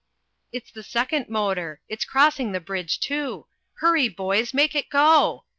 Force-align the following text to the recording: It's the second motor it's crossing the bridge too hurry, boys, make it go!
It's 0.51 0.71
the 0.71 0.81
second 0.81 1.29
motor 1.29 1.79
it's 1.87 2.05
crossing 2.05 2.53
the 2.53 2.59
bridge 2.59 2.99
too 2.99 3.45
hurry, 3.81 4.09
boys, 4.09 4.51
make 4.51 4.73
it 4.73 4.89
go! 4.89 5.43